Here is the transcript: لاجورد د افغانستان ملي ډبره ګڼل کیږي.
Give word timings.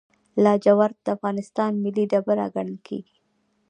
لاجورد 0.43 0.95
د 1.05 1.07
افغانستان 1.15 1.71
ملي 1.83 2.05
ډبره 2.11 2.45
ګڼل 2.55 2.77
کیږي. 2.87 3.15